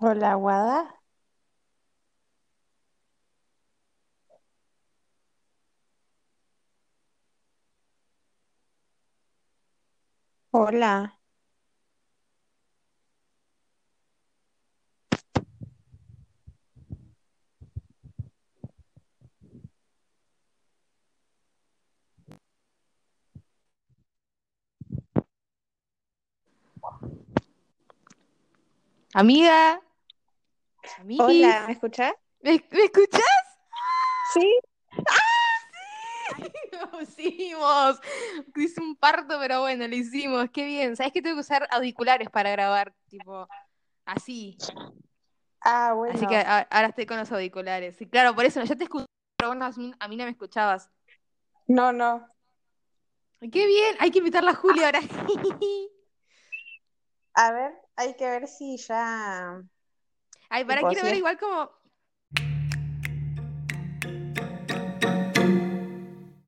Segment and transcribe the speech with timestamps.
[0.00, 1.00] Hola, Guada.
[10.52, 11.18] Hola,
[29.14, 29.80] Amiga,
[31.18, 32.12] hola, ¿me escuchás?
[32.42, 33.22] ¿me, me escuchás?
[34.22, 34.60] Sí.
[36.92, 38.00] Lo hicimos.
[38.56, 40.48] Hice un parto, pero bueno, lo hicimos.
[40.52, 40.96] Qué bien.
[40.96, 42.94] ¿Sabes que tengo que usar auriculares para grabar?
[43.08, 43.48] Tipo,
[44.04, 44.56] así.
[45.62, 46.48] Ah, Así que bueno.
[46.48, 47.96] a- ahora estoy con los auriculares.
[47.96, 50.90] Sí, claro, por eso, yo te escucho, pero vos no- a mí no me escuchabas.
[51.66, 52.26] No, no.
[53.40, 55.00] Qué bien, hay que invitar a Julia ahora.
[57.34, 59.62] A ver, hay que ver si ya,
[60.60, 61.70] Ay, para quiero ver igual como,